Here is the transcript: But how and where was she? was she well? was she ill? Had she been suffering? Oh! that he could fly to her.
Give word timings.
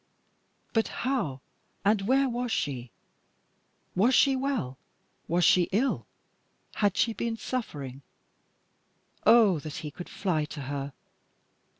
But 0.73 0.87
how 1.05 1.41
and 1.85 2.01
where 2.07 2.27
was 2.27 2.51
she? 2.51 2.89
was 3.95 4.15
she 4.15 4.35
well? 4.35 4.79
was 5.27 5.45
she 5.45 5.69
ill? 5.71 6.07
Had 6.73 6.97
she 6.97 7.13
been 7.13 7.37
suffering? 7.37 8.01
Oh! 9.27 9.59
that 9.59 9.75
he 9.85 9.91
could 9.91 10.09
fly 10.09 10.45
to 10.45 10.61
her. 10.61 10.93